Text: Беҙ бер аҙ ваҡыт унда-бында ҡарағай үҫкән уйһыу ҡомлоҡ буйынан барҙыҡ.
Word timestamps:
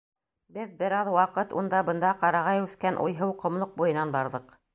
Беҙ 0.53 0.69
бер 0.79 0.95
аҙ 0.99 1.11
ваҡыт 1.15 1.53
унда-бында 1.63 2.15
ҡарағай 2.25 2.63
үҫкән 2.65 2.99
уйһыу 3.05 3.37
ҡомлоҡ 3.45 3.79
буйынан 3.85 4.17
барҙыҡ. 4.19 4.51